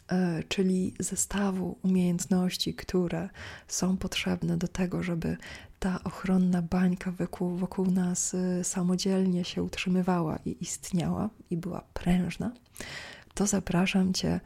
e, 0.08 0.42
czyli 0.48 0.94
zestawu 1.00 1.78
umiejętności, 1.82 2.74
które 2.74 3.28
są 3.68 3.96
potrzebne 3.96 4.56
do 4.56 4.68
tego, 4.68 5.02
żeby 5.02 5.36
ta 5.84 6.00
ochronna 6.04 6.62
bańka 6.62 7.12
wokół, 7.12 7.56
wokół 7.56 7.90
nas 7.90 8.34
e, 8.34 8.64
samodzielnie 8.64 9.44
się 9.44 9.62
utrzymywała 9.62 10.38
i 10.44 10.56
istniała 10.60 11.30
i 11.50 11.56
była 11.56 11.80
prężna, 11.94 12.52
to 13.34 13.46
zapraszam 13.46 14.14
Cię 14.14 14.40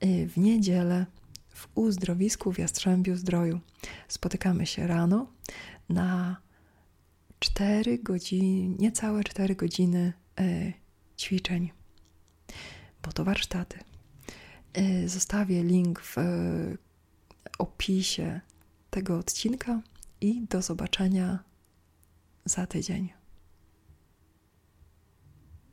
e, 0.00 0.26
w 0.26 0.36
niedzielę 0.36 1.06
w 1.48 1.68
uzdrowisku 1.74 2.52
w 2.52 2.58
Jastrzębiu 2.58 3.16
Zdroju. 3.16 3.60
Spotykamy 4.08 4.66
się 4.66 4.86
rano 4.86 5.26
na 5.88 6.36
4 7.38 7.98
godziny, 7.98 8.76
niecałe 8.78 9.24
4 9.24 9.56
godziny 9.56 10.12
y, 10.40 10.72
ćwiczeń, 11.18 11.72
bo 13.02 13.12
to 13.12 13.24
warsztaty. 13.24 13.78
Y, 14.78 15.08
zostawię 15.08 15.62
link 15.62 16.00
w 16.00 16.18
y, 16.18 16.78
opisie 17.58 18.40
tego 18.90 19.18
odcinka 19.18 19.80
i 20.20 20.46
do 20.46 20.62
zobaczenia 20.62 21.44
za 22.44 22.66
tydzień. 22.66 23.23